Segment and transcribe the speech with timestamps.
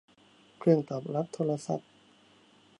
[0.59, 1.89] เครื่องตอบรับโทรศัพท์